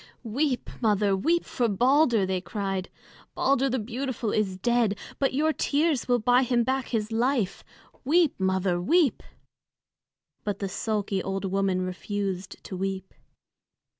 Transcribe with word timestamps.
"Weep, 0.23 0.71
mother, 0.81 1.15
weep 1.15 1.45
for 1.45 1.67
Balder!" 1.67 2.25
they 2.25 2.41
cried. 2.41 2.89
"Balder 3.35 3.69
the 3.69 3.77
beautiful 3.77 4.31
is 4.31 4.57
dead, 4.57 4.97
but 5.19 5.35
your 5.35 5.53
tears 5.53 6.07
will 6.07 6.17
buy 6.17 6.41
him 6.41 6.63
back 6.63 6.87
to 6.89 7.05
life. 7.11 7.63
Weep, 8.03 8.33
mother, 8.39 8.81
weep!" 8.81 9.21
But 10.43 10.57
the 10.57 10.67
sulky 10.69 11.21
old 11.21 11.45
woman 11.45 11.83
refused 11.83 12.63
to 12.63 12.75
weep. 12.75 13.13